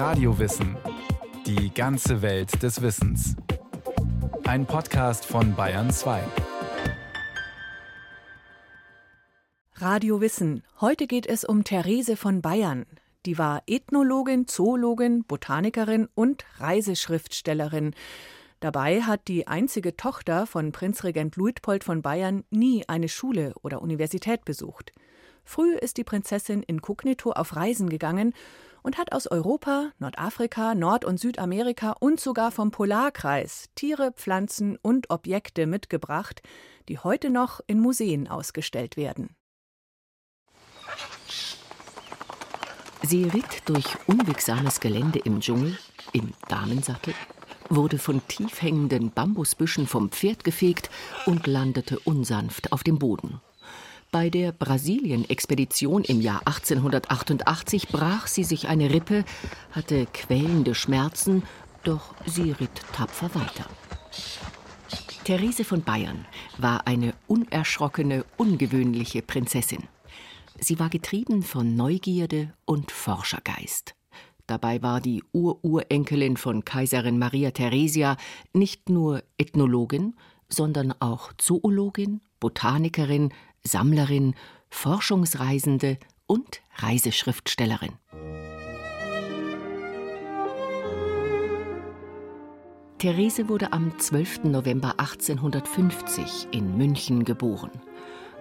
Radiowissen. 0.00 0.78
Die 1.44 1.74
ganze 1.74 2.22
Welt 2.22 2.62
des 2.62 2.80
Wissens. 2.80 3.36
Ein 4.44 4.64
Podcast 4.64 5.26
von 5.26 5.54
Bayern 5.54 5.90
2. 5.90 6.22
Radio 9.74 10.22
Wissen. 10.22 10.64
Heute 10.80 11.06
geht 11.06 11.26
es 11.26 11.44
um 11.44 11.64
Therese 11.64 12.16
von 12.16 12.40
Bayern. 12.40 12.86
Die 13.26 13.36
war 13.36 13.62
Ethnologin, 13.66 14.48
Zoologin, 14.48 15.24
Botanikerin 15.24 16.08
und 16.14 16.46
Reiseschriftstellerin. 16.56 17.94
Dabei 18.60 19.02
hat 19.02 19.28
die 19.28 19.48
einzige 19.48 19.98
Tochter 19.98 20.46
von 20.46 20.72
Prinzregent 20.72 21.36
Luitpold 21.36 21.84
von 21.84 22.00
Bayern 22.00 22.44
nie 22.48 22.88
eine 22.88 23.10
Schule 23.10 23.52
oder 23.60 23.82
Universität 23.82 24.46
besucht. 24.46 24.92
Früh 25.44 25.74
ist 25.74 25.98
die 25.98 26.04
Prinzessin 26.04 26.62
inkognito 26.62 27.32
auf 27.32 27.54
Reisen 27.54 27.90
gegangen 27.90 28.32
und 28.82 28.98
hat 28.98 29.12
aus 29.12 29.26
Europa, 29.26 29.92
Nordafrika, 29.98 30.74
Nord- 30.74 31.04
und 31.04 31.18
Südamerika 31.18 31.94
und 32.00 32.20
sogar 32.20 32.50
vom 32.50 32.70
Polarkreis 32.70 33.68
Tiere, 33.74 34.12
Pflanzen 34.12 34.78
und 34.82 35.10
Objekte 35.10 35.66
mitgebracht, 35.66 36.42
die 36.88 36.98
heute 36.98 37.30
noch 37.30 37.60
in 37.66 37.80
Museen 37.80 38.28
ausgestellt 38.28 38.96
werden. 38.96 39.36
Sie 43.02 43.24
ritt 43.24 43.62
durch 43.64 43.86
unwegsames 44.06 44.80
Gelände 44.80 45.20
im 45.20 45.40
Dschungel, 45.40 45.78
im 46.12 46.34
Damensattel, 46.48 47.14
wurde 47.70 47.98
von 47.98 48.20
tief 48.28 48.60
hängenden 48.60 49.10
Bambusbüschen 49.10 49.86
vom 49.86 50.10
Pferd 50.10 50.44
gefegt 50.44 50.90
und 51.24 51.46
landete 51.46 51.98
unsanft 52.00 52.72
auf 52.72 52.82
dem 52.82 52.98
Boden. 52.98 53.40
Bei 54.12 54.28
der 54.28 54.50
Brasilien-Expedition 54.50 56.02
im 56.02 56.20
Jahr 56.20 56.40
1888 56.44 57.88
brach 57.88 58.26
sie 58.26 58.42
sich 58.42 58.66
eine 58.66 58.92
Rippe, 58.92 59.24
hatte 59.70 60.06
quälende 60.06 60.74
Schmerzen, 60.74 61.44
doch 61.84 62.14
sie 62.26 62.50
ritt 62.50 62.82
tapfer 62.92 63.32
weiter. 63.36 63.66
Therese 65.22 65.62
von 65.62 65.82
Bayern 65.82 66.24
war 66.58 66.88
eine 66.88 67.14
unerschrockene, 67.28 68.24
ungewöhnliche 68.36 69.22
Prinzessin. 69.22 69.84
Sie 70.58 70.80
war 70.80 70.88
getrieben 70.88 71.44
von 71.44 71.76
Neugierde 71.76 72.52
und 72.64 72.90
Forschergeist. 72.90 73.94
Dabei 74.48 74.82
war 74.82 75.00
die 75.00 75.22
Ururenkelin 75.32 76.36
von 76.36 76.64
Kaiserin 76.64 77.16
Maria 77.16 77.52
Theresia 77.52 78.16
nicht 78.52 78.88
nur 78.88 79.22
Ethnologin, 79.38 80.16
sondern 80.48 80.92
auch 80.98 81.32
Zoologin, 81.38 82.20
Botanikerin, 82.40 83.32
Sammlerin, 83.64 84.34
Forschungsreisende 84.70 85.98
und 86.26 86.62
Reiseschriftstellerin. 86.76 87.92
Therese 92.98 93.48
wurde 93.48 93.72
am 93.72 93.98
12. 93.98 94.44
November 94.44 95.00
1850 95.00 96.48
in 96.52 96.76
München 96.76 97.24
geboren. 97.24 97.70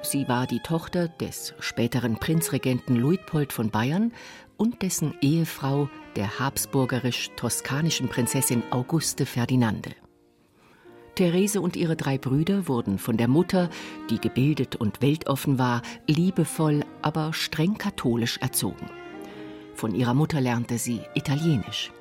Sie 0.02 0.28
war 0.28 0.48
die 0.48 0.60
Tochter 0.60 1.08
des 1.08 1.54
späteren 1.60 2.18
Prinzregenten 2.18 2.96
Luitpold 2.96 3.54
von 3.54 3.70
Bayern 3.70 4.12
und 4.58 4.82
dessen 4.82 5.14
Ehefrau 5.22 5.90
der 6.16 6.40
habsburgerisch-toskanischen 6.40 8.10
Prinzessin 8.10 8.64
Auguste 8.72 9.26
Ferdinande. 9.26 9.96
Therese 11.20 11.60
und 11.60 11.76
ihre 11.76 11.98
drei 11.98 12.18
Brüder 12.18 12.70
wurden 12.70 12.98
von 12.98 13.18
der 13.18 13.28
Mutter, 13.28 13.70
die 14.10 14.22
gebildet 14.22 14.78
und 14.78 15.02
weltoffen 15.02 15.60
war, 15.60 15.82
liebevoll, 16.08 16.86
aber 17.02 17.34
streng 17.34 17.78
katholisch 17.78 18.38
erzogen. 18.38 18.90
Von 19.76 19.96
ihrer 19.96 20.14
Mutter 20.14 20.40
lernte 20.40 20.78
sie 20.78 21.02
Italienisch. 21.16 21.92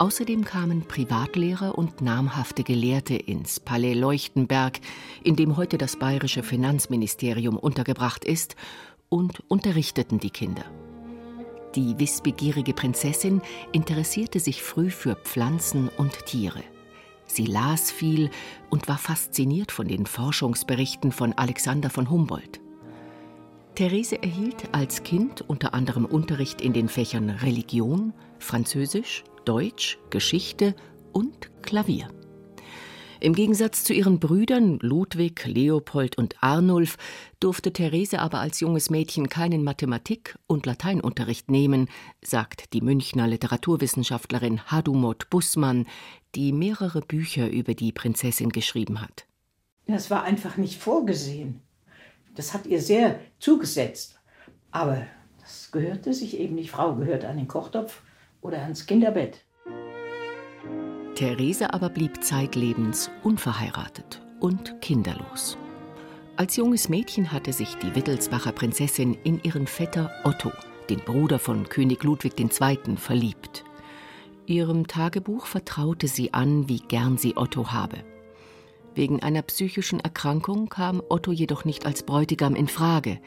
Außerdem 0.00 0.42
kamen 0.42 0.82
Privatlehrer 0.82 1.78
und 1.78 2.00
namhafte 2.00 2.64
Gelehrte 2.64 3.14
ins 3.14 3.60
Palais 3.60 3.94
Leuchtenberg, 3.94 4.80
in 5.22 5.36
dem 5.36 5.56
heute 5.56 5.78
das 5.78 5.94
bayerische 5.94 6.42
Finanzministerium 6.42 7.56
untergebracht 7.56 8.24
ist, 8.24 8.56
und 9.08 9.40
unterrichteten 9.46 10.18
die 10.18 10.30
Kinder. 10.30 10.64
Die 11.76 11.96
wissbegierige 12.00 12.74
Prinzessin 12.74 13.40
interessierte 13.70 14.40
sich 14.40 14.64
früh 14.64 14.90
für 14.90 15.14
Pflanzen 15.14 15.88
und 15.96 16.26
Tiere. 16.26 16.64
Sie 17.28 17.46
las 17.46 17.92
viel 17.92 18.30
und 18.70 18.88
war 18.88 18.98
fasziniert 18.98 19.70
von 19.70 19.86
den 19.86 20.06
Forschungsberichten 20.06 21.12
von 21.12 21.34
Alexander 21.34 21.90
von 21.90 22.10
Humboldt. 22.10 22.60
Therese 23.76 24.20
erhielt 24.20 24.68
als 24.72 25.04
Kind 25.04 25.42
unter 25.42 25.72
anderem 25.72 26.04
Unterricht 26.04 26.60
in 26.60 26.72
den 26.72 26.88
Fächern 26.88 27.30
Religion, 27.30 28.12
Französisch, 28.40 29.22
Deutsch, 29.44 29.98
Geschichte 30.10 30.74
und 31.12 31.50
Klavier. 31.62 32.08
Im 33.20 33.34
Gegensatz 33.34 33.82
zu 33.82 33.92
ihren 33.92 34.20
Brüdern 34.20 34.78
Ludwig, 34.80 35.44
Leopold 35.44 36.16
und 36.18 36.36
Arnulf 36.40 36.96
durfte 37.40 37.72
Therese 37.72 38.20
aber 38.20 38.38
als 38.38 38.60
junges 38.60 38.90
Mädchen 38.90 39.28
keinen 39.28 39.64
Mathematik- 39.64 40.38
und 40.46 40.66
Lateinunterricht 40.66 41.50
nehmen, 41.50 41.88
sagt 42.22 42.72
die 42.72 42.80
Münchner 42.80 43.26
Literaturwissenschaftlerin 43.26 44.70
Hadumot 44.70 45.30
Bussmann, 45.30 45.86
die 46.34 46.52
mehrere 46.52 47.00
Bücher 47.00 47.48
über 47.48 47.74
die 47.74 47.92
Prinzessin 47.92 48.50
geschrieben 48.50 49.00
hat. 49.00 49.26
Das 49.86 50.10
war 50.10 50.22
einfach 50.24 50.56
nicht 50.56 50.80
vorgesehen. 50.80 51.60
Das 52.34 52.54
hat 52.54 52.66
ihr 52.66 52.80
sehr 52.80 53.18
zugesetzt. 53.38 54.20
Aber 54.70 55.06
das 55.40 55.70
gehörte 55.72 56.12
sich 56.12 56.38
eben 56.38 56.54
nicht. 56.54 56.70
Frau 56.70 56.94
gehört 56.94 57.24
an 57.24 57.36
den 57.36 57.48
Kochtopf 57.48 58.02
oder 58.40 58.62
ans 58.62 58.86
Kinderbett. 58.86 59.44
Therese 61.14 61.72
aber 61.72 61.88
blieb 61.88 62.22
zeitlebens 62.22 63.10
unverheiratet 63.24 64.22
und 64.40 64.80
kinderlos. 64.80 65.58
Als 66.36 66.54
junges 66.54 66.88
Mädchen 66.88 67.32
hatte 67.32 67.52
sich 67.52 67.74
die 67.76 67.96
Wittelsbacher 67.96 68.52
Prinzessin 68.52 69.14
in 69.24 69.42
ihren 69.42 69.66
Vetter 69.66 70.12
Otto, 70.22 70.52
den 70.88 71.00
Bruder 71.00 71.40
von 71.40 71.68
König 71.68 72.04
Ludwig 72.04 72.38
II., 72.38 72.96
verliebt. 72.96 73.64
Ihrem 74.48 74.86
Tagebuch 74.86 75.44
vertraute 75.44 76.08
sie 76.08 76.32
an, 76.32 76.70
wie 76.70 76.78
gern 76.78 77.18
sie 77.18 77.36
Otto 77.36 77.70
habe. 77.70 77.98
Wegen 78.94 79.22
einer 79.22 79.42
psychischen 79.42 80.00
Erkrankung 80.00 80.70
kam 80.70 81.02
Otto 81.06 81.32
jedoch 81.32 81.66
nicht 81.66 81.84
als 81.84 82.02
Bräutigam 82.02 82.54
in 82.54 82.66
Frage. 82.66 83.20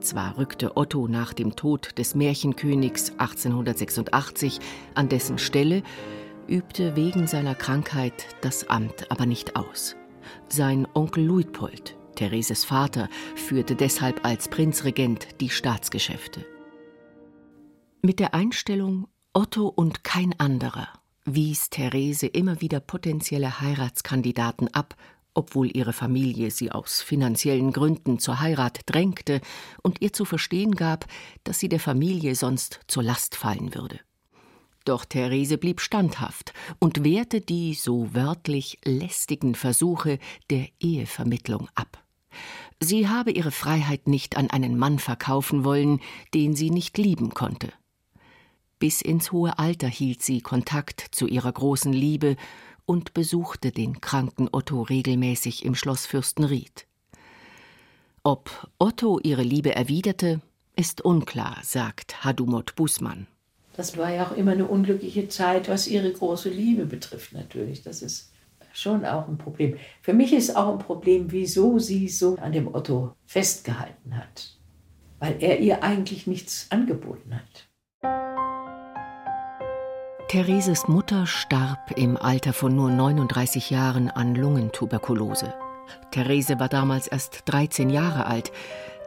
Zwar 0.00 0.36
rückte 0.36 0.76
Otto 0.76 1.08
nach 1.08 1.32
dem 1.32 1.56
Tod 1.56 1.96
des 1.96 2.14
Märchenkönigs 2.14 3.12
1886 3.12 4.58
an 4.94 5.08
dessen 5.08 5.38
Stelle, 5.38 5.82
übte 6.46 6.94
wegen 6.96 7.26
seiner 7.26 7.54
Krankheit 7.54 8.26
das 8.42 8.68
Amt 8.68 9.10
aber 9.10 9.24
nicht 9.24 9.56
aus. 9.56 9.96
Sein 10.50 10.86
Onkel 10.92 11.24
Luitpold, 11.24 11.96
Thereses 12.14 12.66
Vater, 12.66 13.08
führte 13.36 13.74
deshalb 13.74 14.22
als 14.22 14.48
Prinzregent 14.48 15.40
die 15.40 15.48
Staatsgeschäfte. 15.48 16.44
Mit 18.02 18.20
der 18.20 18.34
Einstellung 18.34 19.08
Otto 19.32 19.68
und 19.68 20.04
kein 20.04 20.38
anderer 20.38 20.88
wies 21.34 21.70
Therese 21.70 22.26
immer 22.26 22.60
wieder 22.60 22.80
potenzielle 22.80 23.60
Heiratskandidaten 23.60 24.68
ab, 24.72 24.96
obwohl 25.34 25.74
ihre 25.76 25.92
Familie 25.92 26.50
sie 26.50 26.72
aus 26.72 27.00
finanziellen 27.00 27.72
Gründen 27.72 28.18
zur 28.18 28.40
Heirat 28.40 28.80
drängte 28.86 29.40
und 29.82 30.00
ihr 30.00 30.12
zu 30.12 30.24
verstehen 30.24 30.74
gab, 30.74 31.06
dass 31.44 31.58
sie 31.58 31.68
der 31.68 31.80
Familie 31.80 32.34
sonst 32.34 32.80
zur 32.88 33.02
Last 33.02 33.36
fallen 33.36 33.74
würde. 33.74 34.00
Doch 34.84 35.04
Therese 35.04 35.58
blieb 35.58 35.80
standhaft 35.80 36.54
und 36.78 37.04
wehrte 37.04 37.40
die 37.40 37.74
so 37.74 38.14
wörtlich 38.14 38.78
lästigen 38.84 39.54
Versuche 39.54 40.18
der 40.50 40.66
Ehevermittlung 40.80 41.68
ab. 41.74 42.02
Sie 42.80 43.08
habe 43.08 43.30
ihre 43.30 43.50
Freiheit 43.50 44.08
nicht 44.08 44.36
an 44.36 44.48
einen 44.50 44.78
Mann 44.78 44.98
verkaufen 44.98 45.64
wollen, 45.64 46.00
den 46.32 46.56
sie 46.56 46.70
nicht 46.70 46.96
lieben 46.96 47.34
konnte. 47.34 47.72
Bis 48.78 49.02
ins 49.02 49.32
hohe 49.32 49.58
Alter 49.58 49.88
hielt 49.88 50.22
sie 50.22 50.40
Kontakt 50.40 51.00
zu 51.10 51.26
ihrer 51.26 51.52
großen 51.52 51.92
Liebe 51.92 52.36
und 52.86 53.12
besuchte 53.12 53.72
den 53.72 54.00
kranken 54.00 54.48
Otto 54.52 54.82
regelmäßig 54.82 55.64
im 55.64 55.74
Schloss 55.74 56.06
Fürstenried. 56.06 56.86
Ob 58.22 58.68
Otto 58.78 59.18
ihre 59.20 59.42
Liebe 59.42 59.74
erwiderte, 59.74 60.40
ist 60.76 61.00
unklar, 61.00 61.58
sagt 61.62 62.24
Hadumot 62.24 62.76
Bußmann. 62.76 63.26
Das 63.74 63.96
war 63.96 64.12
ja 64.12 64.26
auch 64.26 64.36
immer 64.36 64.52
eine 64.52 64.66
unglückliche 64.66 65.28
Zeit, 65.28 65.68
was 65.68 65.86
ihre 65.86 66.12
große 66.12 66.48
Liebe 66.48 66.86
betrifft 66.86 67.32
natürlich. 67.32 67.82
Das 67.82 68.02
ist 68.02 68.32
schon 68.72 69.04
auch 69.04 69.28
ein 69.28 69.38
Problem. 69.38 69.76
Für 70.02 70.12
mich 70.12 70.32
ist 70.32 70.56
auch 70.56 70.72
ein 70.72 70.78
Problem, 70.78 71.30
wieso 71.32 71.78
sie 71.78 72.08
so 72.08 72.36
an 72.36 72.52
dem 72.52 72.72
Otto 72.74 73.14
festgehalten 73.26 74.16
hat. 74.16 74.56
Weil 75.18 75.36
er 75.40 75.58
ihr 75.58 75.82
eigentlich 75.82 76.26
nichts 76.26 76.66
angeboten 76.70 77.34
hat. 77.34 77.67
Thereses 80.28 80.88
Mutter 80.88 81.26
starb 81.26 81.92
im 81.96 82.18
Alter 82.18 82.52
von 82.52 82.76
nur 82.76 82.90
39 82.90 83.70
Jahren 83.70 84.10
an 84.10 84.34
Lungentuberkulose. 84.34 85.54
Therese 86.10 86.60
war 86.60 86.68
damals 86.68 87.06
erst 87.06 87.44
13 87.46 87.88
Jahre 87.88 88.26
alt. 88.26 88.52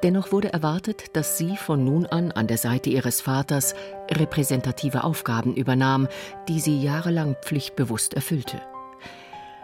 Dennoch 0.02 0.32
wurde 0.32 0.52
erwartet, 0.52 1.16
dass 1.16 1.38
sie 1.38 1.58
von 1.58 1.86
nun 1.86 2.08
an 2.08 2.32
an 2.32 2.48
der 2.48 2.58
Seite 2.58 2.90
ihres 2.90 3.22
Vaters 3.22 3.76
repräsentative 4.10 5.04
Aufgaben 5.04 5.54
übernahm, 5.54 6.08
die 6.48 6.60
sie 6.60 6.82
jahrelang 6.82 7.36
pflichtbewusst 7.44 8.16
erfüllte. 8.16 8.60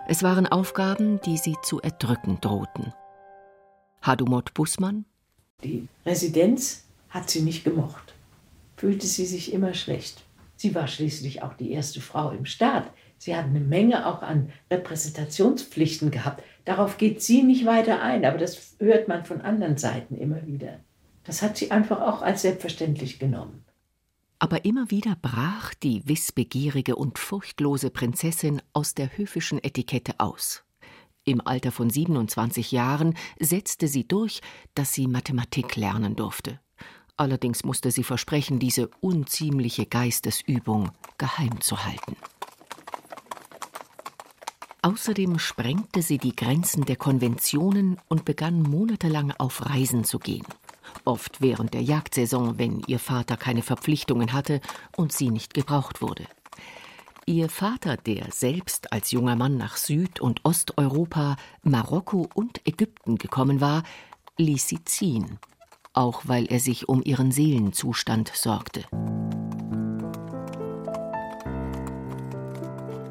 Es 0.07 0.21
waren 0.21 0.45
Aufgaben, 0.45 1.19
die 1.21 1.37
sie 1.37 1.55
zu 1.63 1.81
erdrücken 1.81 2.39
drohten. 2.39 2.93
Hadumot 4.03 4.53
Bussmann? 4.53 5.05
Die 5.63 5.87
Residenz 6.05 6.83
hat 7.09 7.31
sie 7.31 7.41
nicht 7.41 7.63
gemocht. 7.63 8.13
Fühlte 8.75 9.07
sie 9.07 9.25
sich 9.25 9.53
immer 9.53 9.73
schlecht. 9.73 10.21
Sie 10.57 10.75
war 10.75 10.87
schließlich 10.87 11.43
auch 11.43 11.53
die 11.53 11.71
erste 11.71 12.01
Frau 12.01 12.31
im 12.31 12.45
Staat. 12.45 12.91
Sie 13.19 13.35
hat 13.35 13.45
eine 13.45 13.59
Menge 13.59 14.05
auch 14.07 14.21
an 14.21 14.51
Repräsentationspflichten 14.69 16.11
gehabt. 16.11 16.43
Darauf 16.65 16.97
geht 16.97 17.21
sie 17.21 17.43
nicht 17.43 17.65
weiter 17.65 18.01
ein, 18.01 18.25
aber 18.25 18.37
das 18.37 18.75
hört 18.79 19.07
man 19.07 19.23
von 19.23 19.41
anderen 19.41 19.77
Seiten 19.77 20.15
immer 20.15 20.45
wieder. 20.45 20.79
Das 21.23 21.41
hat 21.41 21.57
sie 21.57 21.71
einfach 21.71 22.01
auch 22.01 22.21
als 22.21 22.41
selbstverständlich 22.41 23.19
genommen. 23.19 23.63
Aber 24.39 24.65
immer 24.65 24.89
wieder 24.91 25.15
brach 25.21 25.73
die 25.75 26.07
wissbegierige 26.07 26.95
und 26.95 27.17
furchtlose 27.17 27.89
Prinzessin 27.89 28.61
aus 28.73 28.93
der 28.93 29.17
höfischen 29.17 29.63
Etikette 29.63 30.19
aus. 30.19 30.63
Im 31.23 31.45
Alter 31.45 31.71
von 31.71 31.89
27 31.89 32.71
Jahren 32.71 33.15
setzte 33.39 33.87
sie 33.87 34.07
durch, 34.07 34.41
dass 34.75 34.93
sie 34.93 35.07
Mathematik 35.07 35.75
lernen 35.75 36.15
durfte. 36.15 36.59
Allerdings 37.17 37.63
musste 37.63 37.89
sie 37.89 38.03
versprechen, 38.03 38.59
diese 38.59 38.89
unziemliche 39.01 39.87
Geistesübung 39.87 40.91
geheim 41.17 41.59
zu 41.61 41.83
halten. 41.83 42.15
Außerdem 44.83 45.39
sprengte 45.39 46.03
sie 46.03 46.19
die 46.19 46.35
Grenzen 46.35 46.85
der 46.85 46.95
Konventionen 46.95 47.97
und 48.07 48.23
begann 48.23 48.61
monatelang 48.61 49.33
auf 49.39 49.65
Reisen 49.65 50.03
zu 50.03 50.19
gehen. 50.19 50.45
Oft 51.03 51.41
während 51.41 51.73
der 51.73 51.81
Jagdsaison, 51.81 52.59
wenn 52.59 52.81
ihr 52.85 52.99
Vater 52.99 53.35
keine 53.35 53.63
Verpflichtungen 53.63 54.33
hatte 54.33 54.61
und 54.95 55.11
sie 55.11 55.31
nicht 55.31 55.55
gebraucht 55.55 56.01
wurde. 56.01 56.25
Ihr 57.25 57.49
Vater, 57.49 57.97
der 57.97 58.31
selbst 58.31 58.93
als 58.93 59.11
junger 59.11 59.35
Mann 59.35 59.57
nach 59.57 59.75
Süd- 59.75 60.21
und 60.21 60.45
Osteuropa, 60.45 61.35
Marokko 61.63 62.29
und 62.33 62.65
Ägypten 62.65 63.17
gekommen 63.17 63.59
war, 63.59 63.83
ließ 64.37 64.67
sie 64.67 64.83
ziehen, 64.85 65.39
auch 65.97 66.21
weil 66.25 66.45
er 66.45 66.59
sich 66.59 66.87
um 66.87 67.01
ihren 67.03 67.31
Seelenzustand 67.31 68.31
sorgte. 68.33 68.83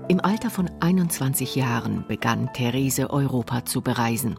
Im 0.09 0.21
Alter 0.21 0.50
von 0.50 0.71
21 0.79 1.56
Jahren 1.56 2.05
begann 2.06 2.53
Therese 2.53 3.11
Europa 3.11 3.65
zu 3.65 3.81
bereisen. 3.81 4.37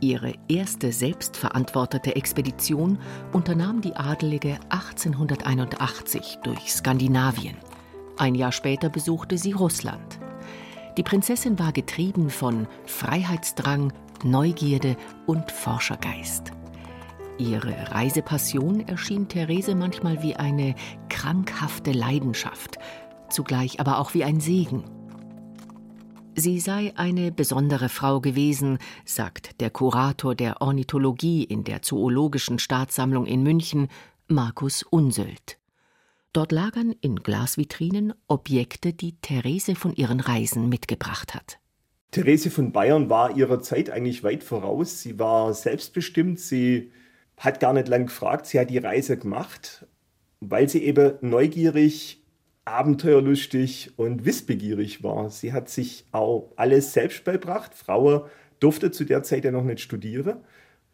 Ihre 0.00 0.34
erste 0.48 0.92
selbstverantwortete 0.92 2.14
Expedition 2.14 3.00
unternahm 3.32 3.80
die 3.80 3.96
Adelige 3.96 4.60
1881 4.68 6.38
durch 6.44 6.72
Skandinavien. 6.72 7.56
Ein 8.16 8.36
Jahr 8.36 8.52
später 8.52 8.90
besuchte 8.90 9.38
sie 9.38 9.52
Russland. 9.52 10.20
Die 10.96 11.02
Prinzessin 11.02 11.58
war 11.58 11.72
getrieben 11.72 12.30
von 12.30 12.68
Freiheitsdrang, 12.86 13.92
Neugierde 14.22 14.96
und 15.26 15.50
Forschergeist. 15.50 16.52
Ihre 17.42 17.90
Reisepassion 17.90 18.86
erschien 18.86 19.26
Therese 19.26 19.74
manchmal 19.74 20.22
wie 20.22 20.36
eine 20.36 20.76
krankhafte 21.08 21.90
Leidenschaft, 21.90 22.78
zugleich 23.30 23.80
aber 23.80 23.98
auch 23.98 24.14
wie 24.14 24.22
ein 24.22 24.38
Segen. 24.38 24.84
Sie 26.36 26.60
sei 26.60 26.92
eine 26.94 27.32
besondere 27.32 27.88
Frau 27.88 28.20
gewesen, 28.20 28.78
sagt 29.04 29.60
der 29.60 29.70
Kurator 29.70 30.36
der 30.36 30.62
Ornithologie 30.62 31.42
in 31.42 31.64
der 31.64 31.82
Zoologischen 31.82 32.60
Staatssammlung 32.60 33.26
in 33.26 33.42
München, 33.42 33.88
Markus 34.28 34.84
Unsöld. 34.84 35.58
Dort 36.32 36.52
lagern 36.52 36.94
in 37.00 37.16
Glasvitrinen 37.16 38.14
Objekte, 38.28 38.92
die 38.92 39.16
Therese 39.20 39.74
von 39.74 39.96
ihren 39.96 40.20
Reisen 40.20 40.68
mitgebracht 40.68 41.34
hat. 41.34 41.58
Therese 42.12 42.50
von 42.50 42.70
Bayern 42.70 43.10
war 43.10 43.36
ihrer 43.36 43.60
Zeit 43.60 43.90
eigentlich 43.90 44.22
weit 44.22 44.44
voraus. 44.44 45.02
Sie 45.02 45.18
war 45.18 45.52
selbstbestimmt, 45.52 46.38
sie 46.38 46.92
hat 47.36 47.60
gar 47.60 47.72
nicht 47.72 47.88
lang 47.88 48.06
gefragt, 48.06 48.46
sie 48.46 48.58
hat 48.58 48.70
die 48.70 48.78
Reise 48.78 49.16
gemacht, 49.18 49.86
weil 50.40 50.68
sie 50.68 50.82
eben 50.84 51.14
neugierig 51.20 52.22
abenteuerlustig 52.64 53.92
und 53.96 54.24
wissbegierig 54.24 55.02
war. 55.02 55.30
Sie 55.30 55.52
hat 55.52 55.68
sich 55.68 56.04
auch 56.12 56.52
alles 56.56 56.92
selbst 56.92 57.24
beibracht. 57.24 57.74
Frau 57.74 58.28
durfte 58.60 58.92
zu 58.92 59.04
der 59.04 59.22
Zeit 59.22 59.44
ja 59.44 59.50
noch 59.50 59.64
nicht 59.64 59.80
studieren. 59.80 60.38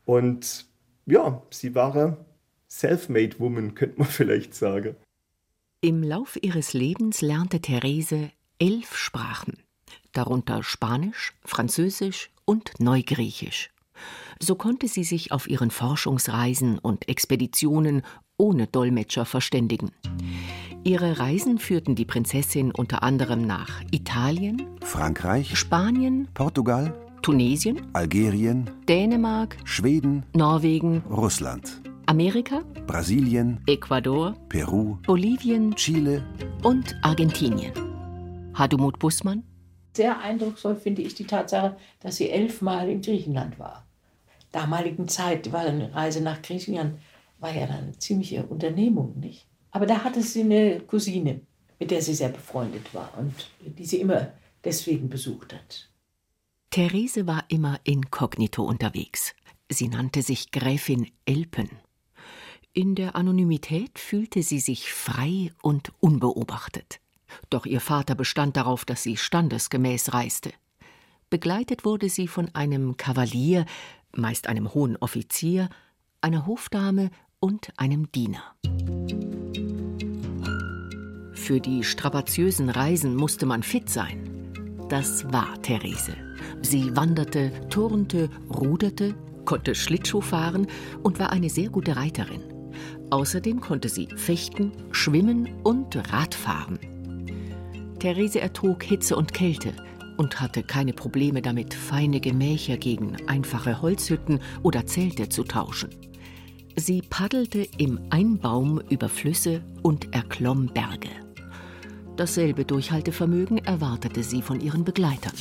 Und 0.04 0.66
ja, 1.04 1.42
sie 1.50 1.74
war 1.74 2.24
self-made 2.70 3.38
woman, 3.38 3.74
könnte 3.74 3.98
man 3.98 4.08
vielleicht 4.08 4.54
sagen. 4.54 4.96
Im 5.80 6.02
Lauf 6.02 6.38
ihres 6.42 6.72
Lebens 6.72 7.20
lernte 7.20 7.60
Therese 7.60 8.30
elf 8.58 8.96
Sprachen, 8.96 9.58
darunter 10.12 10.62
Spanisch, 10.62 11.34
Französisch 11.44 12.30
und 12.44 12.80
Neugriechisch. 12.80 13.70
So 14.40 14.54
konnte 14.54 14.88
sie 14.88 15.04
sich 15.04 15.32
auf 15.32 15.48
ihren 15.48 15.70
Forschungsreisen 15.70 16.78
und 16.78 17.08
Expeditionen 17.08 18.02
ohne 18.36 18.66
Dolmetscher 18.66 19.24
verständigen. 19.24 19.90
Ihre 20.84 21.18
Reisen 21.18 21.58
führten 21.58 21.96
die 21.96 22.04
Prinzessin 22.04 22.70
unter 22.70 23.02
anderem 23.02 23.46
nach 23.46 23.82
Italien, 23.90 24.62
Frankreich, 24.82 25.58
Spanien, 25.58 26.28
Portugal, 26.34 26.94
Tunesien, 27.22 27.82
Algerien, 27.92 28.70
Dänemark, 28.88 29.56
Schweden, 29.64 30.24
Norwegen, 30.34 31.02
Russland, 31.10 31.82
Amerika, 32.06 32.62
Brasilien, 32.86 33.60
Ecuador, 33.66 34.36
Peru, 34.48 34.96
Bolivien, 35.04 35.74
Chile 35.74 36.24
und 36.62 36.96
Argentinien. 37.02 37.72
Hadumut 38.54 38.98
Bussmann? 38.98 39.42
Sehr 39.94 40.20
eindrucksvoll 40.20 40.76
finde 40.76 41.02
ich 41.02 41.14
die 41.14 41.26
Tatsache, 41.26 41.76
dass 42.00 42.16
sie 42.16 42.30
elfmal 42.30 42.88
in 42.88 43.02
Griechenland 43.02 43.58
war. 43.58 43.87
Damaligen 44.58 45.06
Zeit 45.06 45.52
war 45.52 45.60
eine 45.60 45.94
Reise 45.94 46.20
nach 46.20 46.42
Griechenland 46.42 46.98
war 47.38 47.54
ja 47.54 47.68
dann 47.68 47.84
eine 47.84 47.98
ziemliche 47.98 48.44
Unternehmung, 48.44 49.16
nicht? 49.20 49.46
Aber 49.70 49.86
da 49.86 50.02
hatte 50.02 50.20
sie 50.20 50.40
eine 50.40 50.80
Cousine, 50.80 51.42
mit 51.78 51.92
der 51.92 52.02
sie 52.02 52.14
sehr 52.14 52.30
befreundet 52.30 52.92
war 52.92 53.16
und 53.16 53.32
die 53.60 53.84
sie 53.84 54.00
immer 54.00 54.32
deswegen 54.64 55.08
besucht 55.08 55.54
hat. 55.54 55.88
Therese 56.70 57.28
war 57.28 57.44
immer 57.46 57.78
inkognito 57.84 58.64
unterwegs. 58.64 59.32
Sie 59.68 59.86
nannte 59.86 60.22
sich 60.22 60.50
Gräfin 60.50 61.08
Elpen. 61.24 61.70
In 62.72 62.96
der 62.96 63.14
Anonymität 63.14 64.00
fühlte 64.00 64.42
sie 64.42 64.58
sich 64.58 64.92
frei 64.92 65.52
und 65.62 65.92
unbeobachtet. 66.00 66.98
Doch 67.48 67.64
ihr 67.64 67.80
Vater 67.80 68.16
bestand 68.16 68.56
darauf, 68.56 68.84
dass 68.84 69.04
sie 69.04 69.16
standesgemäß 69.16 70.14
reiste. 70.14 70.52
Begleitet 71.30 71.84
wurde 71.84 72.08
sie 72.08 72.26
von 72.26 72.54
einem 72.54 72.96
Kavalier, 72.96 73.66
meist 74.18 74.48
einem 74.48 74.74
hohen 74.74 74.96
Offizier, 74.96 75.68
einer 76.20 76.46
Hofdame 76.46 77.10
und 77.40 77.70
einem 77.76 78.10
Diener. 78.12 78.42
Für 81.32 81.60
die 81.60 81.84
strapaziösen 81.84 82.68
Reisen 82.68 83.16
musste 83.16 83.46
man 83.46 83.62
fit 83.62 83.88
sein. 83.88 84.52
Das 84.88 85.32
war 85.32 85.60
Therese. 85.62 86.14
Sie 86.60 86.94
wanderte, 86.96 87.52
turnte, 87.70 88.28
ruderte, 88.50 89.14
konnte 89.44 89.74
Schlittschuh 89.74 90.20
fahren 90.20 90.66
und 91.02 91.18
war 91.18 91.30
eine 91.30 91.48
sehr 91.48 91.70
gute 91.70 91.96
Reiterin. 91.96 92.42
Außerdem 93.10 93.60
konnte 93.60 93.88
sie 93.88 94.08
fechten, 94.16 94.72
schwimmen 94.92 95.48
und 95.62 95.96
Radfahren. 96.12 96.78
Therese 97.98 98.40
ertrug 98.40 98.82
Hitze 98.82 99.16
und 99.16 99.32
Kälte 99.32 99.72
und 100.18 100.40
hatte 100.40 100.62
keine 100.62 100.92
Probleme 100.92 101.40
damit, 101.40 101.72
feine 101.72 102.20
Gemächer 102.20 102.76
gegen 102.76 103.16
einfache 103.26 103.80
Holzhütten 103.80 104.40
oder 104.62 104.84
Zelte 104.84 105.30
zu 105.30 105.44
tauschen. 105.44 105.90
Sie 106.76 107.00
paddelte 107.02 107.66
im 107.78 107.98
Einbaum 108.10 108.80
über 108.90 109.08
Flüsse 109.08 109.62
und 109.82 110.14
erklomm 110.14 110.66
Berge. 110.66 111.08
Dasselbe 112.16 112.64
Durchhaltevermögen 112.64 113.58
erwartete 113.58 114.22
sie 114.22 114.42
von 114.42 114.60
ihren 114.60 114.84
Begleitern. 114.84 115.34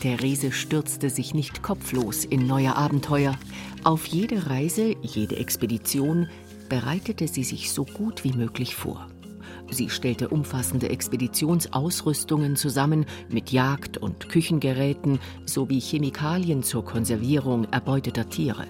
Therese 0.00 0.52
stürzte 0.52 1.08
sich 1.08 1.32
nicht 1.32 1.62
kopflos 1.62 2.24
in 2.24 2.46
neue 2.46 2.76
Abenteuer. 2.76 3.38
Auf 3.84 4.06
jede 4.06 4.48
Reise, 4.48 4.96
jede 5.02 5.36
Expedition 5.36 6.28
bereitete 6.68 7.28
sie 7.28 7.44
sich 7.44 7.70
so 7.70 7.84
gut 7.84 8.24
wie 8.24 8.32
möglich 8.32 8.74
vor. 8.74 9.08
Sie 9.74 9.90
stellte 9.90 10.28
umfassende 10.28 10.88
Expeditionsausrüstungen 10.88 12.54
zusammen 12.54 13.06
mit 13.28 13.50
Jagd- 13.50 13.98
und 13.98 14.28
Küchengeräten 14.28 15.18
sowie 15.46 15.80
Chemikalien 15.80 16.62
zur 16.62 16.84
Konservierung 16.84 17.64
erbeuteter 17.72 18.28
Tiere. 18.28 18.68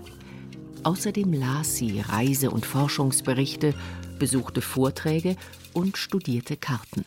Außerdem 0.82 1.34
las 1.34 1.76
sie 1.76 2.00
Reise- 2.00 2.50
und 2.50 2.64
Forschungsberichte, 2.64 3.75
besuchte 4.18 4.62
Vorträge 4.62 5.37
und 5.75 5.99
studierte 5.99 6.56
Karten. 6.56 7.04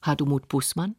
Hadumut 0.00 0.48
Bussmann? 0.48 0.94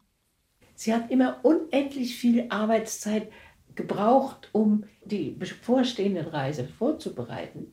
Sie 0.76 0.94
hat 0.94 1.10
immer 1.10 1.40
unendlich 1.42 2.14
viel 2.14 2.46
Arbeitszeit 2.50 3.32
gebraucht, 3.74 4.48
um 4.52 4.84
die 5.04 5.32
bevorstehende 5.32 6.32
Reise 6.32 6.68
vorzubereiten. 6.68 7.72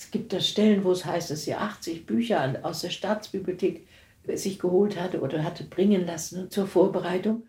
Es 0.00 0.10
gibt 0.10 0.32
da 0.32 0.40
Stellen, 0.40 0.82
wo 0.82 0.92
es 0.92 1.04
heißt, 1.04 1.30
dass 1.30 1.44
sie 1.44 1.54
80 1.54 2.06
Bücher 2.06 2.58
aus 2.62 2.80
der 2.80 2.88
Staatsbibliothek 2.88 3.86
sich 4.32 4.58
geholt 4.58 4.98
hatte 4.98 5.20
oder 5.20 5.44
hatte 5.44 5.62
bringen 5.64 6.06
lassen 6.06 6.50
zur 6.50 6.66
Vorbereitung. 6.66 7.46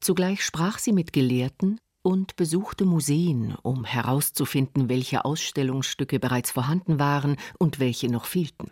Zugleich 0.00 0.42
sprach 0.42 0.78
sie 0.78 0.92
mit 0.92 1.12
Gelehrten 1.12 1.78
und 2.00 2.36
besuchte 2.36 2.86
Museen, 2.86 3.54
um 3.62 3.84
herauszufinden, 3.84 4.88
welche 4.88 5.26
Ausstellungsstücke 5.26 6.18
bereits 6.18 6.52
vorhanden 6.52 6.98
waren 6.98 7.36
und 7.58 7.80
welche 7.80 8.08
noch 8.08 8.24
fehlten. 8.24 8.70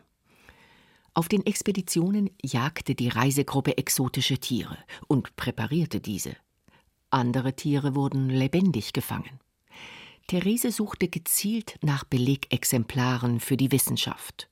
Auf 1.12 1.28
den 1.28 1.44
Expeditionen 1.44 2.30
jagte 2.42 2.94
die 2.94 3.08
Reisegruppe 3.08 3.76
exotische 3.76 4.38
Tiere 4.38 4.78
und 5.06 5.36
präparierte 5.36 6.00
diese. 6.00 6.34
Andere 7.10 7.52
Tiere 7.52 7.94
wurden 7.94 8.30
lebendig 8.30 8.94
gefangen. 8.94 9.38
Therese 10.28 10.70
suchte 10.70 11.08
gezielt 11.08 11.78
nach 11.80 12.04
Belegexemplaren 12.04 13.40
für 13.40 13.56
die 13.56 13.72
Wissenschaft. 13.72 14.50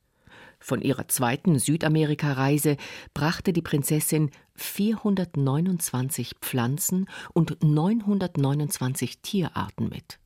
Von 0.58 0.80
ihrer 0.80 1.06
zweiten 1.08 1.58
Südamerika-Reise 1.58 2.78
brachte 3.12 3.52
die 3.52 3.60
Prinzessin 3.60 4.30
429 4.54 6.36
Pflanzen 6.40 7.06
und 7.34 7.62
929 7.62 9.20
Tierarten 9.20 9.90
mit. 9.90 10.18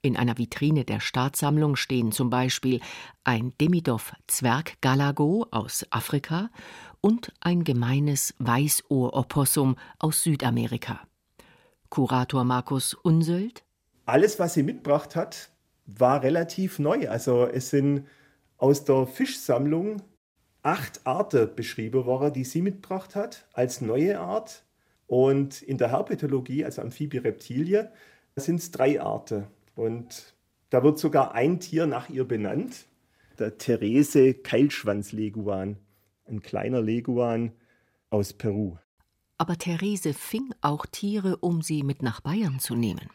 In 0.00 0.16
einer 0.16 0.38
Vitrine 0.38 0.84
der 0.84 1.00
Staatssammlung 1.00 1.76
stehen 1.76 2.10
zum 2.10 2.30
Beispiel 2.30 2.80
ein 3.22 3.52
Demidov-Zwerggalago 3.60 5.46
aus 5.50 5.84
Afrika 5.90 6.48
und 7.02 7.34
ein 7.40 7.64
gemeines 7.64 8.34
Weißohr-Opossum 8.38 9.76
aus 9.98 10.22
Südamerika. 10.22 11.00
Kurator 11.90 12.44
Markus 12.44 12.94
Unsöld. 12.94 13.62
Alles, 14.06 14.38
was 14.38 14.54
sie 14.54 14.62
mitgebracht 14.62 15.16
hat, 15.16 15.50
war 15.86 16.22
relativ 16.22 16.78
neu. 16.78 17.08
Also 17.08 17.46
es 17.46 17.70
sind 17.70 18.06
aus 18.58 18.84
der 18.84 19.06
Fischsammlung 19.06 20.02
acht 20.62 21.06
Arten 21.06 21.54
beschrieben 21.54 22.06
worden, 22.06 22.32
die 22.32 22.44
sie 22.44 22.62
mitgebracht 22.62 23.14
hat 23.14 23.46
als 23.52 23.80
neue 23.80 24.18
Art. 24.18 24.64
Und 25.06 25.62
in 25.62 25.78
der 25.78 25.90
Herpetologie, 25.90 26.64
also 26.64 26.82
Amphibie 26.82 27.18
Reptilie, 27.18 27.92
sind 28.36 28.60
es 28.60 28.70
drei 28.70 29.00
Arten. 29.00 29.46
Und 29.74 30.34
da 30.70 30.82
wird 30.82 30.98
sogar 30.98 31.34
ein 31.34 31.60
Tier 31.60 31.86
nach 31.86 32.08
ihr 32.08 32.24
benannt, 32.24 32.86
der 33.38 33.58
Therese 33.58 34.34
Keilschwanzleguan, 34.34 35.76
ein 36.26 36.40
kleiner 36.40 36.80
Leguan 36.80 37.52
aus 38.10 38.32
Peru. 38.32 38.76
Aber 39.36 39.58
Therese 39.58 40.14
fing 40.14 40.54
auch 40.60 40.86
Tiere, 40.86 41.36
um 41.38 41.60
sie 41.60 41.82
mit 41.82 42.02
nach 42.02 42.20
Bayern 42.20 42.60
zu 42.60 42.74
nehmen. 42.74 43.10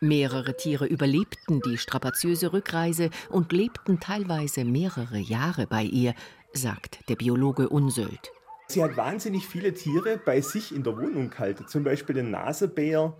Mehrere 0.00 0.56
Tiere 0.56 0.86
überlebten 0.86 1.60
die 1.60 1.76
strapaziöse 1.76 2.52
Rückreise 2.52 3.10
und 3.30 3.50
lebten 3.52 3.98
teilweise 3.98 4.64
mehrere 4.64 5.18
Jahre 5.18 5.66
bei 5.66 5.82
ihr, 5.82 6.14
sagt 6.52 7.08
der 7.08 7.16
Biologe 7.16 7.68
Unsöld. 7.68 8.30
Sie 8.68 8.82
hat 8.82 8.96
wahnsinnig 8.96 9.48
viele 9.48 9.74
Tiere 9.74 10.20
bei 10.24 10.40
sich 10.40 10.74
in 10.74 10.84
der 10.84 10.96
Wohnung 10.96 11.30
gehalten, 11.30 11.66
zum 11.66 11.82
Beispiel 11.82 12.14
den 12.14 12.30
Nasebär, 12.30 13.16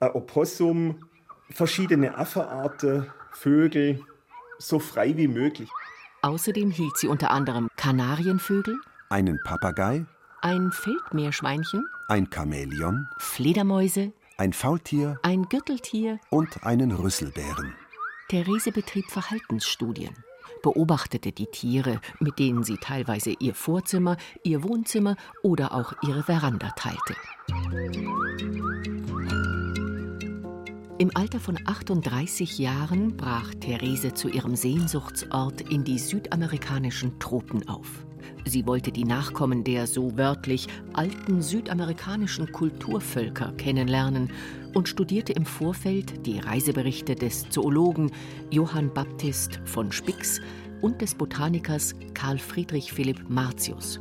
ein 0.00 0.10
Opossum, 0.10 1.04
verschiedene 1.50 2.16
Affenarten, 2.16 3.06
Vögel, 3.30 4.00
so 4.58 4.80
frei 4.80 5.16
wie 5.16 5.28
möglich. 5.28 5.68
Außerdem 6.22 6.70
hielt 6.70 6.96
sie 6.96 7.06
unter 7.06 7.30
anderem 7.30 7.68
Kanarienvögel, 7.76 8.76
einen 9.10 9.38
Papagei, 9.44 10.06
ein 10.40 10.72
Feldmeerschweinchen, 10.72 11.86
ein 12.08 12.28
Chamäleon, 12.32 13.06
Fledermäuse, 13.18 14.12
ein 14.38 14.52
Faultier 14.52 15.18
ein 15.22 15.44
Gürteltier. 15.44 16.20
und 16.30 16.64
einen 16.64 16.92
Rüsselbären. 16.92 17.74
Therese 18.28 18.70
betrieb 18.70 19.06
Verhaltensstudien, 19.10 20.14
beobachtete 20.62 21.32
die 21.32 21.46
Tiere, 21.46 22.00
mit 22.20 22.38
denen 22.38 22.62
sie 22.62 22.76
teilweise 22.76 23.30
ihr 23.38 23.54
Vorzimmer, 23.54 24.16
ihr 24.42 24.62
Wohnzimmer 24.62 25.16
oder 25.42 25.72
auch 25.72 25.94
ihre 26.02 26.22
Veranda 26.22 26.70
teilte. 26.76 27.16
Im 30.98 31.14
Alter 31.14 31.40
von 31.40 31.58
38 31.64 32.58
Jahren 32.58 33.16
brach 33.16 33.54
Therese 33.54 34.14
zu 34.14 34.28
ihrem 34.28 34.56
Sehnsuchtsort 34.56 35.60
in 35.60 35.84
die 35.84 35.98
südamerikanischen 35.98 37.18
Tropen 37.18 37.68
auf. 37.68 38.05
Sie 38.44 38.66
wollte 38.66 38.92
die 38.92 39.04
Nachkommen 39.04 39.64
der 39.64 39.86
so 39.86 40.16
wörtlich 40.16 40.68
alten 40.92 41.42
südamerikanischen 41.42 42.50
Kulturvölker 42.52 43.52
kennenlernen 43.52 44.30
und 44.74 44.88
studierte 44.88 45.32
im 45.32 45.46
Vorfeld 45.46 46.26
die 46.26 46.38
Reiseberichte 46.38 47.14
des 47.14 47.48
Zoologen 47.50 48.10
Johann 48.50 48.92
Baptist 48.92 49.60
von 49.64 49.92
Spix 49.92 50.40
und 50.80 51.00
des 51.00 51.14
Botanikers 51.14 51.94
Karl 52.14 52.38
Friedrich 52.38 52.92
Philipp 52.92 53.28
Martius. 53.28 54.00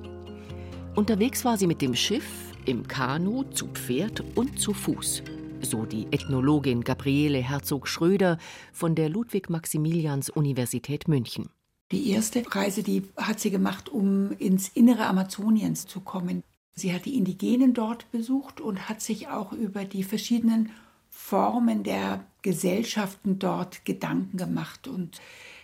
Unterwegs 0.96 1.44
war 1.44 1.58
sie 1.58 1.68
mit 1.68 1.82
dem 1.82 1.96
Schiff, 1.96 2.54
im 2.66 2.88
Kanu, 2.88 3.44
zu 3.44 3.68
Pferd 3.68 4.24
und 4.36 4.60
zu 4.60 4.74
Fuß 4.74 5.24
so 5.66 5.86
die 5.86 6.08
Ethnologin 6.12 6.84
Gabriele 6.84 7.40
Herzog-Schröder 7.40 8.38
von 8.72 8.96
der 8.96 9.10
Ludwig-Maximilians-Universität 9.10 11.08
München. 11.08 11.50
Die 11.92 12.10
erste 12.10 12.44
Reise, 12.48 12.82
die 12.82 13.04
hat 13.16 13.40
sie 13.40 13.52
gemacht, 13.52 13.90
um 13.90 14.32
ins 14.38 14.70
innere 14.70 15.06
Amazoniens 15.06 15.86
zu 15.86 16.02
kommen. 16.02 16.44
Sie 16.74 16.94
hat 16.94 17.06
die 17.06 17.16
Indigenen 17.18 17.74
dort 17.74 18.12
besucht 18.12 18.60
und 18.60 18.90
hat 18.90 19.02
sich 19.02 19.28
auch 19.28 19.54
über 19.54 19.86
die 19.86 20.04
verschiedenen 20.04 20.72
Formen 21.10 21.84
der 21.84 22.26
Gesellschaften 22.42 23.40
dort 23.40 23.86
Gedanken 23.86 24.38
gemacht 24.38 24.88
und 24.88 25.22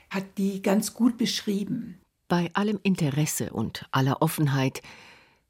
hat 0.09 0.25
die 0.37 0.61
ganz 0.61 0.93
gut 0.93 1.17
beschrieben. 1.17 1.99
Bei 2.27 2.49
allem 2.53 2.79
Interesse 2.83 3.51
und 3.51 3.85
aller 3.91 4.21
Offenheit, 4.21 4.81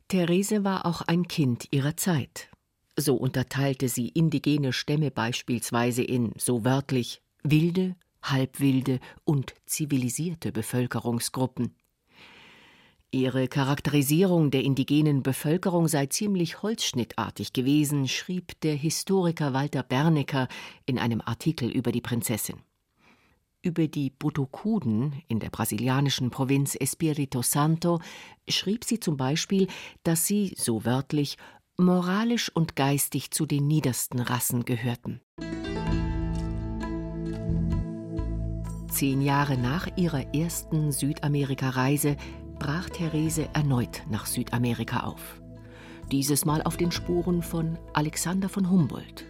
Therese 0.07 0.63
war 0.63 0.85
auch 0.85 1.01
ein 1.03 1.27
Kind 1.27 1.67
ihrer 1.71 1.95
Zeit. 1.95 2.49
So 2.97 3.15
unterteilte 3.15 3.87
sie 3.87 4.09
indigene 4.09 4.73
Stämme 4.73 5.11
beispielsweise 5.11 6.01
in, 6.01 6.33
so 6.37 6.65
wörtlich, 6.65 7.21
wilde, 7.43 7.95
halbwilde 8.21 8.99
und 9.23 9.53
zivilisierte 9.65 10.51
Bevölkerungsgruppen. 10.51 11.75
Ihre 13.13 13.49
Charakterisierung 13.49 14.51
der 14.51 14.63
indigenen 14.63 15.21
Bevölkerung 15.21 15.89
sei 15.89 16.05
ziemlich 16.05 16.61
holzschnittartig 16.61 17.51
gewesen, 17.51 18.07
schrieb 18.07 18.57
der 18.61 18.75
Historiker 18.75 19.53
Walter 19.53 19.83
Bernecker 19.83 20.47
in 20.85 20.97
einem 20.97 21.19
Artikel 21.19 21.69
über 21.69 21.91
die 21.91 21.99
Prinzessin. 21.99 22.55
Über 23.61 23.89
die 23.89 24.11
Butokuden 24.11 25.21
in 25.27 25.39
der 25.39 25.49
brasilianischen 25.49 26.31
Provinz 26.31 26.75
Espírito 26.75 27.43
Santo 27.43 27.99
schrieb 28.47 28.85
sie 28.85 29.01
zum 29.01 29.17
Beispiel, 29.17 29.67
dass 30.03 30.25
sie, 30.25 30.53
so 30.57 30.85
wörtlich, 30.85 31.37
moralisch 31.77 32.49
und 32.55 32.77
geistig 32.77 33.31
zu 33.31 33.45
den 33.45 33.67
niedersten 33.67 34.19
Rassen 34.19 34.63
gehörten. 34.63 35.19
Zehn 39.01 39.21
Jahre 39.21 39.57
nach 39.57 39.87
ihrer 39.95 40.35
ersten 40.35 40.91
Südamerika-Reise 40.91 42.17
brach 42.59 42.87
Therese 42.87 43.49
erneut 43.51 44.03
nach 44.11 44.27
Südamerika 44.27 44.99
auf. 44.99 45.41
Dieses 46.11 46.45
Mal 46.45 46.61
auf 46.61 46.77
den 46.77 46.91
Spuren 46.91 47.41
von 47.41 47.79
Alexander 47.93 48.47
von 48.47 48.69
Humboldt. 48.69 49.25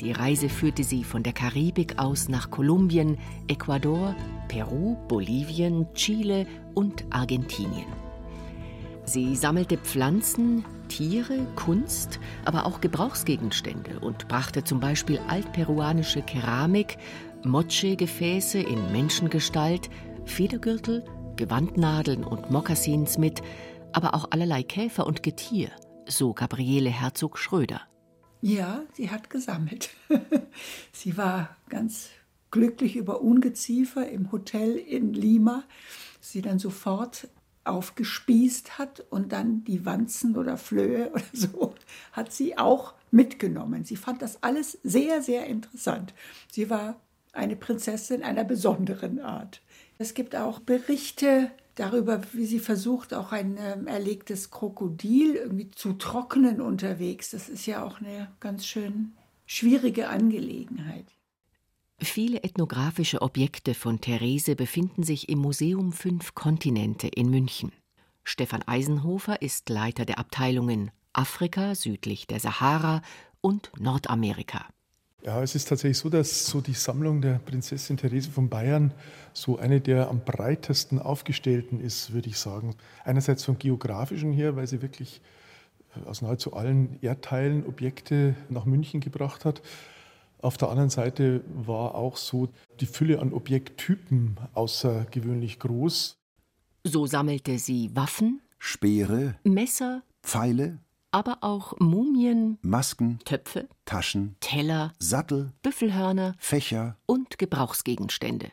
Die 0.00 0.12
Reise 0.12 0.48
führte 0.48 0.84
sie 0.84 1.02
von 1.02 1.24
der 1.24 1.32
Karibik 1.32 1.98
aus 1.98 2.28
nach 2.28 2.52
Kolumbien, 2.52 3.18
Ecuador, 3.48 4.14
Peru, 4.46 4.94
Bolivien, 5.08 5.92
Chile 5.94 6.46
und 6.74 7.06
Argentinien. 7.10 7.88
Sie 9.04 9.34
sammelte 9.34 9.78
Pflanzen, 9.78 10.64
Tiere, 10.88 11.44
Kunst, 11.56 12.20
aber 12.44 12.66
auch 12.66 12.80
Gebrauchsgegenstände 12.80 13.98
und 13.98 14.28
brachte 14.28 14.62
zum 14.62 14.78
Beispiel 14.78 15.18
altperuanische 15.26 16.22
Keramik, 16.22 16.98
Moche-Gefäße 17.48 18.58
in 18.58 18.92
Menschengestalt, 18.92 19.88
Federgürtel, 20.24 21.04
Gewandnadeln 21.36 22.24
und 22.24 22.50
Mokassins 22.50 23.18
mit, 23.18 23.42
aber 23.92 24.14
auch 24.14 24.30
allerlei 24.30 24.62
Käfer 24.62 25.06
und 25.06 25.22
Getier, 25.22 25.70
so 26.06 26.34
Gabriele 26.34 26.90
Herzog 26.90 27.38
Schröder. 27.38 27.82
Ja, 28.42 28.82
sie 28.92 29.10
hat 29.10 29.30
gesammelt. 29.30 29.90
sie 30.92 31.16
war 31.16 31.56
ganz 31.68 32.10
glücklich 32.50 32.96
über 32.96 33.20
Ungeziefer 33.22 34.08
im 34.08 34.32
Hotel 34.32 34.76
in 34.76 35.12
Lima. 35.12 35.64
Sie 36.20 36.42
dann 36.42 36.58
sofort 36.58 37.28
aufgespießt 37.64 38.78
hat 38.78 39.04
und 39.10 39.32
dann 39.32 39.64
die 39.64 39.84
Wanzen 39.84 40.36
oder 40.36 40.56
Flöhe 40.56 41.10
oder 41.14 41.24
so 41.32 41.74
hat 42.12 42.32
sie 42.32 42.58
auch 42.58 42.94
mitgenommen. 43.10 43.84
Sie 43.84 43.96
fand 43.96 44.22
das 44.22 44.42
alles 44.42 44.78
sehr, 44.82 45.22
sehr 45.22 45.46
interessant. 45.46 46.14
Sie 46.50 46.70
war 46.70 47.00
eine 47.36 47.56
Prinzessin 47.56 48.22
einer 48.22 48.44
besonderen 48.44 49.20
Art. 49.20 49.62
Es 49.98 50.14
gibt 50.14 50.36
auch 50.36 50.60
Berichte 50.60 51.50
darüber, 51.74 52.20
wie 52.32 52.46
sie 52.46 52.58
versucht, 52.58 53.14
auch 53.14 53.32
ein 53.32 53.56
ähm, 53.58 53.86
erlegtes 53.86 54.50
Krokodil 54.50 55.34
irgendwie 55.36 55.70
zu 55.70 55.94
trocknen 55.94 56.60
unterwegs. 56.60 57.30
Das 57.30 57.48
ist 57.48 57.66
ja 57.66 57.84
auch 57.84 58.00
eine 58.00 58.32
ganz 58.40 58.66
schön 58.66 59.12
schwierige 59.46 60.08
Angelegenheit. 60.08 61.06
Viele 61.98 62.42
ethnografische 62.42 63.22
Objekte 63.22 63.72
von 63.72 64.00
Therese 64.00 64.54
befinden 64.54 65.02
sich 65.02 65.28
im 65.28 65.38
Museum 65.38 65.92
Fünf 65.92 66.34
Kontinente 66.34 67.08
in 67.08 67.30
München. 67.30 67.72
Stefan 68.22 68.62
Eisenhofer 68.62 69.40
ist 69.40 69.68
Leiter 69.70 70.04
der 70.04 70.18
Abteilungen 70.18 70.90
Afrika 71.12 71.74
südlich 71.74 72.26
der 72.26 72.40
Sahara 72.40 73.00
und 73.40 73.70
Nordamerika. 73.78 74.66
Ja, 75.26 75.42
es 75.42 75.56
ist 75.56 75.68
tatsächlich 75.68 75.98
so, 75.98 76.08
dass 76.08 76.46
so 76.46 76.60
die 76.60 76.72
Sammlung 76.72 77.20
der 77.20 77.40
Prinzessin 77.40 77.96
Therese 77.96 78.30
von 78.30 78.48
Bayern 78.48 78.94
so 79.32 79.58
eine 79.58 79.80
der 79.80 80.08
am 80.08 80.20
breitesten 80.20 81.00
aufgestellten 81.00 81.80
ist, 81.80 82.12
würde 82.12 82.28
ich 82.28 82.38
sagen. 82.38 82.76
Einerseits 83.04 83.42
vom 83.42 83.58
geografischen 83.58 84.32
her, 84.32 84.54
weil 84.54 84.68
sie 84.68 84.82
wirklich 84.82 85.20
äh, 85.96 86.08
aus 86.08 86.22
nahezu 86.22 86.52
allen 86.52 87.00
Erdteilen 87.02 87.66
Objekte 87.66 88.36
nach 88.50 88.66
München 88.66 89.00
gebracht 89.00 89.44
hat. 89.44 89.62
Auf 90.38 90.58
der 90.58 90.68
anderen 90.68 90.90
Seite 90.90 91.42
war 91.52 91.96
auch 91.96 92.16
so 92.16 92.48
die 92.78 92.86
Fülle 92.86 93.18
an 93.18 93.32
Objekttypen 93.32 94.36
außergewöhnlich 94.54 95.58
groß. 95.58 96.18
So 96.84 97.06
sammelte 97.06 97.58
sie 97.58 97.90
Waffen, 97.96 98.42
Speere, 98.60 99.34
Messer, 99.42 100.04
Pfeile, 100.22 100.78
aber 101.10 101.38
auch 101.40 101.78
Mumien, 101.78 102.58
Masken, 102.62 103.18
Töpfe, 103.24 103.68
Taschen, 103.84 104.36
Teller, 104.40 104.92
Sattel, 104.98 105.52
Büffelhörner 105.62 106.34
Fächer. 106.38 106.96
und 107.06 107.38
Gebrauchsgegenstände. 107.38 108.52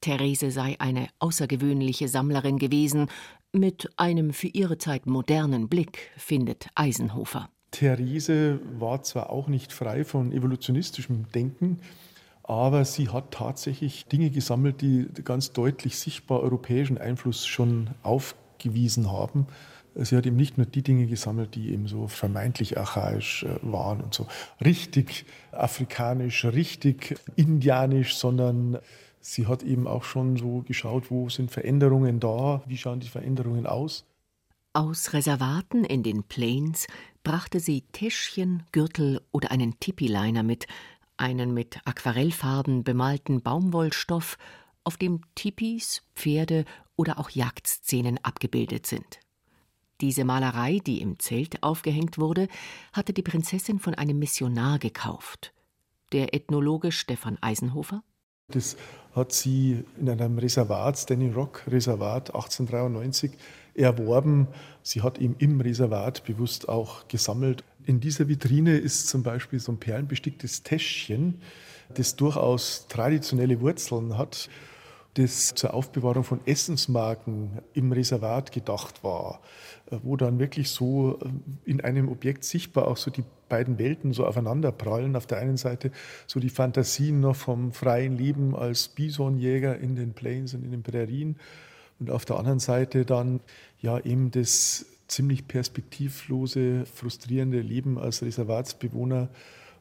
Therese 0.00 0.50
sei 0.50 0.76
eine 0.80 1.08
außergewöhnliche 1.18 2.08
Sammlerin 2.08 2.58
gewesen, 2.58 3.08
mit 3.52 3.90
einem 3.96 4.32
für 4.32 4.48
ihre 4.48 4.78
Zeit 4.78 5.06
modernen 5.06 5.68
Blick, 5.68 6.10
findet 6.16 6.68
Eisenhofer. 6.74 7.48
Therese 7.70 8.60
war 8.78 9.02
zwar 9.02 9.30
auch 9.30 9.48
nicht 9.48 9.72
frei 9.72 10.04
von 10.04 10.32
evolutionistischem 10.32 11.26
Denken, 11.32 11.80
aber 12.42 12.84
sie 12.84 13.08
hat 13.08 13.30
tatsächlich 13.30 14.06
Dinge 14.06 14.30
gesammelt, 14.30 14.82
die 14.82 15.08
ganz 15.24 15.52
deutlich 15.52 15.98
sichtbar 15.98 16.40
europäischen 16.40 16.98
Einfluss 16.98 17.46
schon 17.46 17.90
aufgewiesen 18.02 19.10
haben. 19.10 19.46
Sie 19.96 20.16
hat 20.16 20.26
eben 20.26 20.36
nicht 20.36 20.58
nur 20.58 20.66
die 20.66 20.82
Dinge 20.82 21.06
gesammelt, 21.06 21.54
die 21.54 21.70
eben 21.72 21.86
so 21.86 22.08
vermeintlich 22.08 22.78
archaisch 22.78 23.44
äh, 23.44 23.58
waren 23.62 24.00
und 24.00 24.12
so 24.12 24.26
richtig 24.64 25.24
afrikanisch, 25.52 26.44
richtig 26.44 27.16
indianisch, 27.36 28.16
sondern 28.16 28.78
sie 29.20 29.46
hat 29.46 29.62
eben 29.62 29.86
auch 29.86 30.04
schon 30.04 30.36
so 30.36 30.62
geschaut, 30.62 31.10
wo 31.10 31.28
sind 31.28 31.50
Veränderungen 31.50 32.18
da, 32.18 32.62
wie 32.66 32.76
schauen 32.76 33.00
die 33.00 33.08
Veränderungen 33.08 33.66
aus. 33.66 34.04
Aus 34.72 35.12
Reservaten 35.12 35.84
in 35.84 36.02
den 36.02 36.24
Plains 36.24 36.88
brachte 37.22 37.60
sie 37.60 37.82
Täschchen, 37.92 38.64
Gürtel 38.72 39.20
oder 39.30 39.52
einen 39.52 39.78
Tipi-Liner 39.78 40.42
mit, 40.42 40.66
einen 41.16 41.54
mit 41.54 41.78
Aquarellfarben 41.84 42.82
bemalten 42.82 43.40
Baumwollstoff, 43.40 44.36
auf 44.82 44.96
dem 44.96 45.20
Tipis, 45.34 46.02
Pferde 46.14 46.64
oder 46.96 47.18
auch 47.18 47.30
Jagdszenen 47.30 48.18
abgebildet 48.22 48.86
sind. 48.86 49.20
Diese 50.04 50.26
Malerei, 50.26 50.80
die 50.86 51.00
im 51.00 51.18
Zelt 51.18 51.62
aufgehängt 51.62 52.18
wurde, 52.18 52.48
hatte 52.92 53.14
die 53.14 53.22
Prinzessin 53.22 53.78
von 53.78 53.94
einem 53.94 54.18
Missionar 54.18 54.78
gekauft. 54.78 55.54
Der 56.12 56.34
Ethnologe 56.34 56.92
Stefan 56.92 57.38
Eisenhofer? 57.40 58.02
Das 58.48 58.76
hat 59.14 59.32
sie 59.32 59.82
in 59.98 60.10
einem 60.10 60.36
Reservat, 60.36 60.98
Standing 60.98 61.32
Rock 61.32 61.62
Reservat 61.68 62.34
1893, 62.34 63.32
erworben. 63.72 64.48
Sie 64.82 65.00
hat 65.00 65.16
ihm 65.16 65.36
im 65.38 65.58
Reservat 65.62 66.22
bewusst 66.24 66.68
auch 66.68 67.08
gesammelt. 67.08 67.64
In 67.86 68.00
dieser 68.00 68.28
Vitrine 68.28 68.76
ist 68.76 69.08
zum 69.08 69.22
Beispiel 69.22 69.58
so 69.58 69.72
ein 69.72 69.78
perlenbesticktes 69.78 70.64
Täschchen, 70.64 71.40
das 71.94 72.14
durchaus 72.14 72.88
traditionelle 72.88 73.58
Wurzeln 73.62 74.18
hat, 74.18 74.50
das 75.14 75.54
zur 75.54 75.74
Aufbewahrung 75.74 76.24
von 76.24 76.40
Essensmarken 76.44 77.60
im 77.72 77.92
Reservat 77.92 78.52
gedacht 78.52 79.04
war, 79.04 79.40
wo 80.02 80.16
dann 80.16 80.38
wirklich 80.38 80.70
so 80.70 81.18
in 81.64 81.80
einem 81.80 82.08
Objekt 82.08 82.44
sichtbar 82.44 82.88
auch 82.88 82.96
so 82.96 83.10
die 83.10 83.24
beiden 83.48 83.78
Welten 83.78 84.12
so 84.12 84.26
aufeinanderprallen. 84.26 85.14
Auf 85.14 85.26
der 85.26 85.38
einen 85.38 85.56
Seite 85.56 85.92
so 86.26 86.40
die 86.40 86.50
Fantasien 86.50 87.20
noch 87.20 87.36
vom 87.36 87.72
freien 87.72 88.16
Leben 88.16 88.56
als 88.56 88.88
Bisonjäger 88.88 89.78
in 89.78 89.94
den 89.94 90.14
Plains 90.14 90.54
und 90.54 90.64
in 90.64 90.72
den 90.72 90.82
Prärien 90.82 91.36
und 92.00 92.10
auf 92.10 92.24
der 92.24 92.36
anderen 92.36 92.58
Seite 92.58 93.04
dann 93.04 93.40
ja 93.80 94.00
eben 94.00 94.30
das 94.30 94.86
ziemlich 95.06 95.46
perspektivlose, 95.46 96.86
frustrierende 96.86 97.60
Leben 97.60 97.98
als 97.98 98.22
Reservatsbewohner, 98.22 99.28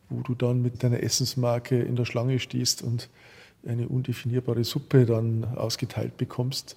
wo 0.10 0.22
du 0.22 0.36
dann 0.36 0.62
mit 0.62 0.84
deiner 0.84 1.02
Essensmarke 1.02 1.82
in 1.82 1.96
der 1.96 2.06
Schlange 2.06 2.40
stehst 2.40 2.84
und 2.84 3.10
eine 3.68 3.88
undefinierbare 3.88 4.64
Suppe 4.64 5.06
dann 5.06 5.46
ausgeteilt 5.56 6.18
bekommst. 6.18 6.76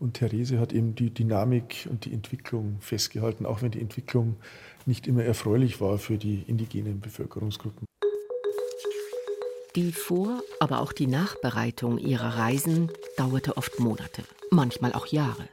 Und 0.00 0.14
Therese 0.14 0.60
hat 0.60 0.72
eben 0.72 0.94
die 0.94 1.10
Dynamik 1.10 1.88
und 1.90 2.04
die 2.04 2.12
Entwicklung 2.12 2.76
festgehalten, 2.80 3.46
auch 3.46 3.62
wenn 3.62 3.72
die 3.72 3.80
Entwicklung 3.80 4.36
nicht 4.86 5.06
immer 5.06 5.24
erfreulich 5.24 5.80
war 5.80 5.98
für 5.98 6.16
die 6.18 6.44
indigenen 6.46 7.00
Bevölkerungsgruppen. 7.00 7.86
Die 9.76 9.92
Vor-, 9.92 10.42
aber 10.60 10.80
auch 10.80 10.92
die 10.92 11.06
Nachbereitung 11.06 11.98
ihrer 11.98 12.38
Reisen 12.38 12.90
dauerte 13.16 13.56
oft 13.56 13.78
Monate, 13.80 14.22
manchmal 14.50 14.92
auch 14.92 15.06
Jahre. 15.06 15.48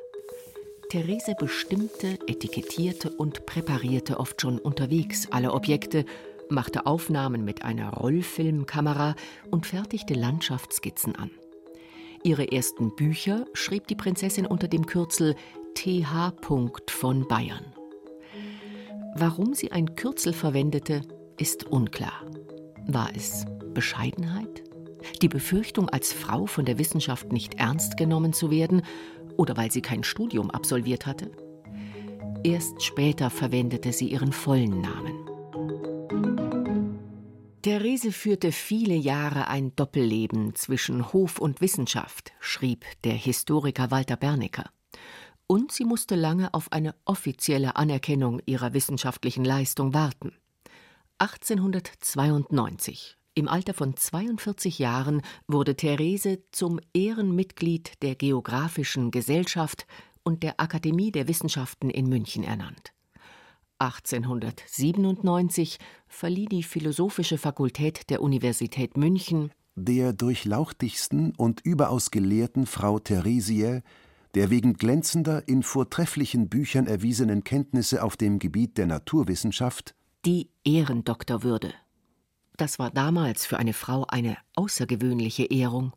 Therese 0.90 1.34
bestimmte, 1.38 2.20
etikettierte 2.28 3.10
und 3.10 3.46
präparierte 3.46 4.20
oft 4.20 4.42
schon 4.42 4.60
unterwegs 4.60 5.28
alle 5.32 5.52
Objekte, 5.52 6.06
machte 6.50 6.86
Aufnahmen 6.86 7.44
mit 7.44 7.64
einer 7.64 7.92
Rollfilmkamera 7.92 9.16
und 9.52 9.66
fertigte 9.66 10.14
Landschaftsskizzen 10.14 11.16
an. 11.16 11.32
Ihre 12.24 12.52
ersten 12.52 12.96
Bücher 12.96 13.46
schrieb 13.54 13.88
die 13.88 13.96
Prinzessin 13.96 14.46
unter 14.46 14.68
dem 14.68 14.86
Kürzel 14.86 15.36
TH. 15.76 16.34
von 16.90 17.28
Bayern. 17.28 17.66
Warum 19.16 19.54
sie 19.54 19.72
ein 19.72 19.96
Kürzel 19.96 20.34
verwendete, 20.34 21.02
ist 21.38 21.66
unklar. 21.66 22.26
War 22.88 23.10
es 23.16 23.46
Bescheidenheit? 23.74 24.64
Die 25.22 25.28
Befürchtung, 25.28 25.90
als 25.90 26.14
Frau 26.14 26.46
von 26.46 26.66
der 26.66 26.80
Wissenschaft 26.80 27.32
nicht 27.32 27.56
ernst 27.56 27.98
genommen 27.98 28.34
zu 28.34 28.50
werden 28.52 28.82
oder 29.38 29.56
weil 29.58 29.72
sie 29.72 29.82
kein 29.82 30.04
Studium 30.04 30.50
absolviert 30.50 31.06
hatte? 31.06 31.32
Erst 32.44 32.84
später 32.84 33.30
verwendete 33.30 33.92
sie 33.92 34.08
ihren 34.08 34.32
vollen 34.32 34.82
Namen. 34.82 35.35
Therese 37.66 38.12
führte 38.12 38.52
viele 38.52 38.94
Jahre 38.94 39.48
ein 39.48 39.76
Doppelleben 39.76 40.54
zwischen 40.54 41.12
Hof 41.14 41.40
und 41.40 41.62
Wissenschaft, 41.62 42.32
schrieb 42.40 42.86
der 43.04 43.14
Historiker 43.14 43.90
Walter 43.90 44.18
Bernecker. 44.18 44.70
Und 45.48 45.72
sie 45.72 45.84
musste 45.84 46.14
lange 46.14 46.54
auf 46.54 46.72
eine 46.72 46.94
offizielle 47.06 47.76
Anerkennung 47.76 48.40
ihrer 48.46 48.76
wissenschaftlichen 48.76 49.44
Leistung 49.44 49.96
warten. 49.96 50.34
1892, 51.18 53.18
im 53.34 53.48
Alter 53.48 53.74
von 53.74 53.98
42 53.98 54.78
Jahren, 54.78 55.24
wurde 55.48 55.76
Therese 55.76 56.44
zum 56.52 56.80
Ehrenmitglied 56.94 57.94
der 58.04 58.14
Geographischen 58.14 59.10
Gesellschaft 59.10 59.88
und 60.22 60.44
der 60.44 60.60
Akademie 60.60 61.12
der 61.12 61.28
Wissenschaften 61.28 61.90
in 61.90 62.10
München 62.10 62.44
ernannt. 62.44 62.95
1897 63.80 65.78
verlieh 66.08 66.46
die 66.46 66.64
Philosophische 66.64 67.38
Fakultät 67.38 68.10
der 68.10 68.22
Universität 68.22 68.98
München 68.98 69.52
der 69.76 70.14
durchlauchtigsten 70.14 71.34
und 71.36 71.62
überaus 71.62 72.12
gelehrten 72.12 72.66
Frau 72.66 73.00
Theresie, 73.00 73.82
der 74.34 74.50
wegen 74.50 74.74
glänzender, 74.74 75.48
in 75.48 75.64
vortrefflichen 75.64 76.50
Büchern 76.50 76.88
erwiesenen 76.88 77.44
Kenntnisse 77.44 78.04
auf 78.04 78.18
dem 78.18 78.40
Gebiet 78.40 78.78
der 78.78 78.88
Naturwissenschaft 78.88 79.96
die 80.26 80.50
Ehrendoktorwürde. 80.64 81.74
Das 82.58 82.80
war 82.80 82.90
damals 82.90 83.46
für 83.46 83.60
eine 83.60 83.74
Frau 83.74 84.06
eine 84.08 84.38
außergewöhnliche 84.56 85.46
Ehrung. 85.46 85.94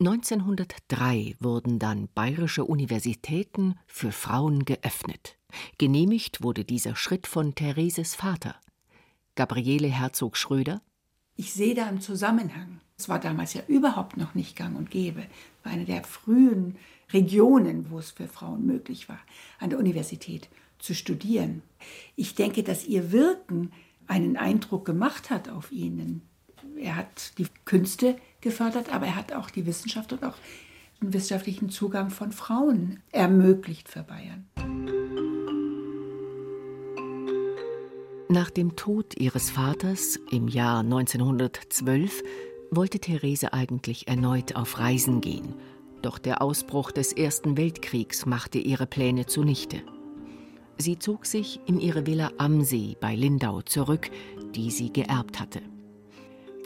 1903 0.00 1.36
wurden 1.40 1.78
dann 1.78 2.08
bayerische 2.14 2.64
Universitäten 2.64 3.76
für 3.86 4.12
Frauen 4.12 4.64
geöffnet. 4.64 5.38
Genehmigt 5.78 6.42
wurde 6.42 6.64
dieser 6.64 6.96
Schritt 6.96 7.26
von 7.26 7.54
Thereses 7.54 8.14
Vater, 8.14 8.56
Gabriele 9.34 9.88
Herzog 9.88 10.36
Schröder. 10.36 10.82
Ich 11.36 11.52
sehe 11.52 11.74
da 11.74 11.86
einen 11.86 12.00
Zusammenhang. 12.00 12.80
Es 12.98 13.08
war 13.08 13.18
damals 13.18 13.54
ja 13.54 13.62
überhaupt 13.66 14.16
noch 14.16 14.34
nicht 14.34 14.56
gang 14.56 14.76
und 14.76 14.90
gäbe. 14.90 15.26
War 15.62 15.72
eine 15.72 15.86
der 15.86 16.04
frühen 16.04 16.76
Regionen, 17.12 17.90
wo 17.90 17.98
es 17.98 18.10
für 18.10 18.28
Frauen 18.28 18.66
möglich 18.66 19.08
war, 19.08 19.20
an 19.58 19.70
der 19.70 19.78
Universität 19.78 20.48
zu 20.78 20.94
studieren. 20.94 21.62
Ich 22.16 22.34
denke, 22.34 22.62
dass 22.62 22.86
ihr 22.86 23.12
Wirken 23.12 23.72
einen 24.06 24.36
Eindruck 24.36 24.84
gemacht 24.84 25.30
hat 25.30 25.48
auf 25.48 25.72
ihnen. 25.72 26.22
Er 26.76 26.96
hat 26.96 27.38
die 27.38 27.46
Künste 27.64 28.16
gefördert, 28.40 28.92
aber 28.92 29.06
er 29.06 29.16
hat 29.16 29.32
auch 29.32 29.50
die 29.50 29.66
Wissenschaft 29.66 30.12
und 30.12 30.24
auch 30.24 30.36
den 31.02 31.12
wissenschaftlichen 31.12 31.70
Zugang 31.70 32.10
von 32.10 32.32
Frauen 32.32 33.00
ermöglicht 33.10 33.88
für 33.88 34.02
Bayern. 34.02 34.46
Nach 38.28 38.50
dem 38.50 38.76
Tod 38.76 39.18
ihres 39.18 39.50
Vaters 39.50 40.18
im 40.30 40.46
Jahr 40.46 40.80
1912 40.80 42.22
wollte 42.70 43.00
Therese 43.00 43.52
eigentlich 43.52 44.06
erneut 44.06 44.54
auf 44.54 44.78
Reisen 44.78 45.20
gehen, 45.20 45.54
doch 46.02 46.18
der 46.18 46.40
Ausbruch 46.40 46.92
des 46.92 47.12
Ersten 47.12 47.56
Weltkriegs 47.56 48.26
machte 48.26 48.58
ihre 48.58 48.86
Pläne 48.86 49.26
zunichte. 49.26 49.82
Sie 50.78 50.98
zog 50.98 51.26
sich 51.26 51.60
in 51.66 51.80
ihre 51.80 52.06
Villa 52.06 52.30
am 52.38 52.62
See 52.62 52.96
bei 53.00 53.14
Lindau 53.16 53.62
zurück, 53.62 54.10
die 54.54 54.70
sie 54.70 54.92
geerbt 54.92 55.40
hatte. 55.40 55.60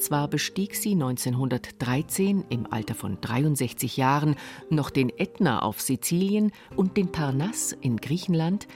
Zwar 0.04 0.28
bestieg 0.28 0.76
sie 0.76 0.92
1913 0.92 2.44
im 2.50 2.70
Alter 2.70 2.94
von 2.94 3.22
63 3.22 3.96
Jahren 3.96 4.36
noch 4.68 4.90
den 4.90 5.08
Ätna 5.08 5.62
auf 5.62 5.80
Sizilien 5.80 6.52
und 6.76 6.98
den 6.98 7.10
Parnass 7.10 7.72
in 7.72 7.96
Griechenland, 7.96 8.68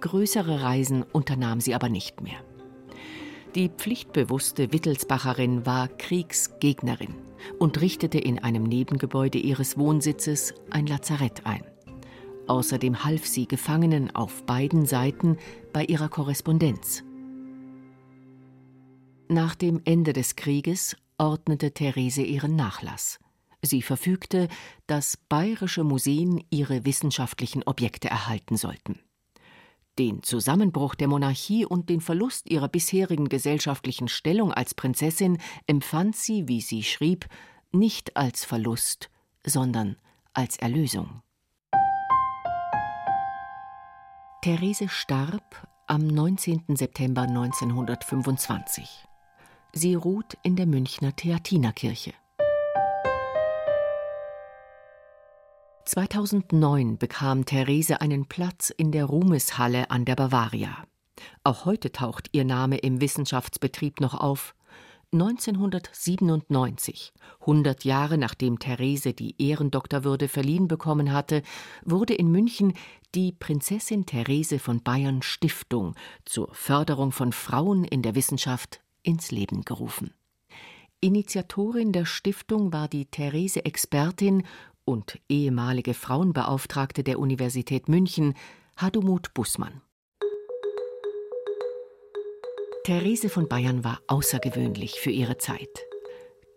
größere 0.00 0.60
Reisen 0.60 1.04
unternahm 1.04 1.60
sie 1.60 1.76
aber 1.76 1.88
nicht 1.88 2.20
mehr. 2.20 2.40
Die 3.54 3.68
pflichtbewusste 3.68 4.72
Wittelsbacherin 4.72 5.64
war 5.66 5.86
Kriegsgegnerin 5.86 7.14
und 7.60 7.80
richtete 7.80 8.18
in 8.18 8.40
einem 8.40 8.64
Nebengebäude 8.64 9.38
ihres 9.38 9.78
Wohnsitzes 9.78 10.52
ein 10.70 10.88
Lazarett 10.88 11.46
ein. 11.46 11.62
Außerdem 12.48 13.04
half 13.04 13.24
sie 13.24 13.46
Gefangenen 13.46 14.12
auf 14.16 14.42
beiden 14.46 14.84
Seiten 14.86 15.36
bei 15.72 15.84
ihrer 15.84 16.08
Korrespondenz. 16.08 17.04
Nach 19.32 19.54
dem 19.54 19.80
Ende 19.86 20.12
des 20.12 20.36
Krieges 20.36 20.94
ordnete 21.16 21.72
Therese 21.72 22.20
ihren 22.20 22.54
Nachlass. 22.54 23.18
Sie 23.62 23.80
verfügte, 23.80 24.48
dass 24.86 25.16
bayerische 25.16 25.84
Museen 25.84 26.44
ihre 26.50 26.84
wissenschaftlichen 26.84 27.62
Objekte 27.62 28.10
erhalten 28.10 28.58
sollten. 28.58 29.00
Den 29.98 30.22
Zusammenbruch 30.22 30.94
der 30.94 31.08
Monarchie 31.08 31.64
und 31.64 31.88
den 31.88 32.02
Verlust 32.02 32.50
ihrer 32.50 32.68
bisherigen 32.68 33.30
gesellschaftlichen 33.30 34.08
Stellung 34.08 34.52
als 34.52 34.74
Prinzessin 34.74 35.38
empfand 35.66 36.14
sie, 36.14 36.46
wie 36.46 36.60
sie 36.60 36.82
schrieb, 36.82 37.26
nicht 37.72 38.18
als 38.18 38.44
Verlust, 38.44 39.08
sondern 39.46 39.96
als 40.34 40.58
Erlösung. 40.58 41.22
Therese 44.42 44.90
starb 44.90 45.66
am 45.86 46.06
19. 46.06 46.76
September 46.76 47.22
1925. 47.22 49.06
Sie 49.74 49.94
ruht 49.94 50.36
in 50.42 50.54
der 50.54 50.66
Münchner 50.66 51.16
Theatinerkirche. 51.16 52.12
2009 55.86 56.98
bekam 56.98 57.46
Therese 57.46 58.02
einen 58.02 58.26
Platz 58.26 58.68
in 58.68 58.92
der 58.92 59.06
Ruhmeshalle 59.06 59.90
an 59.90 60.04
der 60.04 60.14
Bavaria. 60.14 60.84
Auch 61.42 61.64
heute 61.64 61.90
taucht 61.90 62.28
ihr 62.32 62.44
Name 62.44 62.76
im 62.76 63.00
Wissenschaftsbetrieb 63.00 64.00
noch 64.00 64.12
auf. 64.12 64.54
1997, 65.14 67.14
100 67.40 67.84
Jahre 67.84 68.18
nachdem 68.18 68.58
Therese 68.58 69.14
die 69.14 69.36
Ehrendoktorwürde 69.38 70.28
verliehen 70.28 70.68
bekommen 70.68 71.14
hatte, 71.14 71.42
wurde 71.82 72.12
in 72.12 72.30
München 72.30 72.74
die 73.14 73.32
Prinzessin 73.32 74.04
Therese 74.04 74.58
von 74.58 74.82
Bayern 74.82 75.22
Stiftung 75.22 75.94
zur 76.26 76.52
Förderung 76.52 77.10
von 77.10 77.32
Frauen 77.32 77.84
in 77.84 78.02
der 78.02 78.14
Wissenschaft 78.14 78.81
ins 79.02 79.30
Leben 79.30 79.64
gerufen. 79.64 80.12
Initiatorin 81.00 81.92
der 81.92 82.06
Stiftung 82.06 82.72
war 82.72 82.88
die 82.88 83.06
Therese 83.06 83.64
Expertin 83.64 84.44
und 84.84 85.18
ehemalige 85.28 85.94
Frauenbeauftragte 85.94 87.02
der 87.02 87.18
Universität 87.18 87.88
München, 87.88 88.34
Hadumut 88.76 89.34
Bußmann. 89.34 89.82
Therese 92.84 93.28
von 93.28 93.48
Bayern 93.48 93.84
war 93.84 94.00
außergewöhnlich 94.08 95.00
für 95.00 95.10
ihre 95.10 95.38
Zeit. 95.38 95.86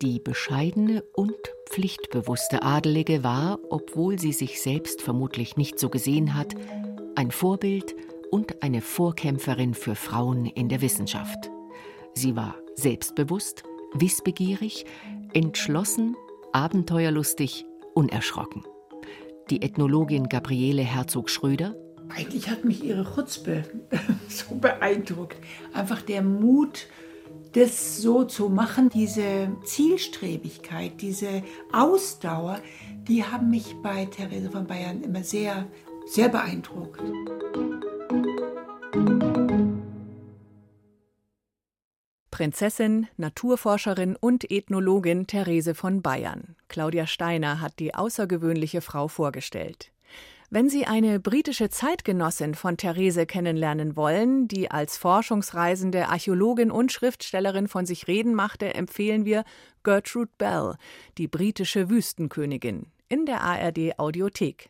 Die 0.01 0.19
bescheidene 0.19 1.03
und 1.13 1.35
pflichtbewusste 1.69 2.63
Adelige 2.63 3.23
war, 3.23 3.59
obwohl 3.69 4.19
sie 4.19 4.33
sich 4.33 4.61
selbst 4.61 5.01
vermutlich 5.01 5.55
nicht 5.55 5.79
so 5.79 5.89
gesehen 5.89 6.35
hat, 6.35 6.53
ein 7.15 7.31
Vorbild 7.31 7.95
und 8.31 8.61
eine 8.63 8.81
Vorkämpferin 8.81 9.73
für 9.73 9.95
Frauen 9.95 10.45
in 10.45 10.67
der 10.67 10.81
Wissenschaft. 10.81 11.49
Sie 12.15 12.35
war 12.35 12.55
selbstbewusst, 12.75 13.63
wissbegierig, 13.93 14.85
entschlossen, 15.33 16.15
abenteuerlustig, 16.53 17.65
unerschrocken. 17.93 18.63
Die 19.49 19.61
Ethnologin 19.61 20.27
Gabriele 20.29 20.81
Herzog-Schröder 20.81 21.75
eigentlich 22.09 22.49
hat 22.49 22.65
mich 22.65 22.83
ihre 22.83 23.03
Chutzpe 23.03 23.63
so 24.27 24.55
beeindruckt. 24.55 25.37
Einfach 25.73 26.01
der 26.01 26.21
Mut, 26.21 26.87
das 27.53 27.97
so 27.97 28.23
zu 28.23 28.49
machen, 28.49 28.89
diese 28.89 29.49
Zielstrebigkeit, 29.63 31.01
diese 31.01 31.43
Ausdauer, 31.71 32.59
die 33.07 33.23
haben 33.23 33.49
mich 33.49 33.75
bei 33.81 34.05
Therese 34.05 34.51
von 34.51 34.67
Bayern 34.67 35.01
immer 35.01 35.23
sehr, 35.23 35.67
sehr 36.05 36.29
beeindruckt. 36.29 37.01
Prinzessin, 42.45 43.07
Naturforscherin 43.17 44.15
und 44.15 44.51
Ethnologin 44.51 45.25
Therese 45.25 45.73
von 45.73 46.03
Bayern. 46.03 46.55
Claudia 46.67 47.07
Steiner 47.07 47.59
hat 47.59 47.79
die 47.79 47.95
außergewöhnliche 47.95 48.81
Frau 48.81 49.07
vorgestellt. 49.07 49.91
Wenn 50.51 50.69
Sie 50.69 50.85
eine 50.85 51.19
britische 51.19 51.71
Zeitgenossin 51.71 52.53
von 52.53 52.77
Therese 52.77 53.25
kennenlernen 53.25 53.95
wollen, 53.95 54.47
die 54.47 54.69
als 54.69 54.95
Forschungsreisende 54.95 56.07
Archäologin 56.09 56.69
und 56.69 56.91
Schriftstellerin 56.91 57.67
von 57.67 57.87
sich 57.87 58.07
reden 58.07 58.35
machte, 58.35 58.75
empfehlen 58.75 59.25
wir 59.25 59.43
Gertrude 59.83 60.29
Bell, 60.37 60.75
die 61.17 61.27
britische 61.27 61.89
Wüstenkönigin, 61.89 62.91
in 63.09 63.25
der 63.25 63.41
ARD 63.41 63.97
Audiothek. 63.97 64.69